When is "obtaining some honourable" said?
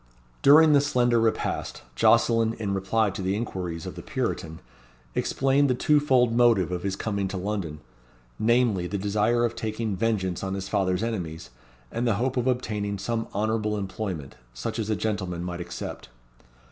12.47-13.77